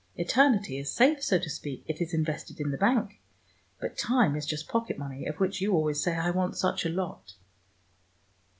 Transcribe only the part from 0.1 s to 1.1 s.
Eternity is